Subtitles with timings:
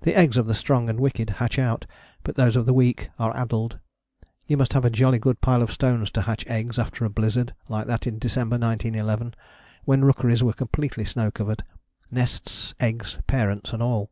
[0.00, 1.84] The eggs of the strong and wicked hatch out,
[2.24, 3.78] but those of the weak are addled.
[4.46, 7.54] You must have a jolly good pile of stones to hatch eggs after a blizzard
[7.68, 9.34] like that in December 1911,
[9.84, 11.64] when the rookeries were completely snow covered:
[12.10, 14.10] nests, eggs, parents and all.